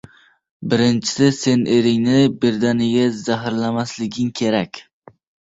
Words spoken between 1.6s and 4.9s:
eringni birdaniga zaharlamasliging kerak.